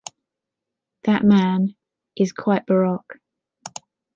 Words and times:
That 1.03 1.23
man, 1.23 1.75
is 2.15 2.31
quite 2.33 2.65
baroque... 2.65 3.19